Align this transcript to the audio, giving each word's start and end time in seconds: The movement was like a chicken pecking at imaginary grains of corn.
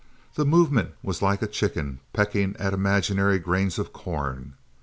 The 0.33 0.45
movement 0.47 0.95
was 1.03 1.21
like 1.21 1.43
a 1.43 1.47
chicken 1.47 1.99
pecking 2.11 2.55
at 2.57 2.73
imaginary 2.73 3.37
grains 3.37 3.77
of 3.77 3.93
corn. 3.93 4.55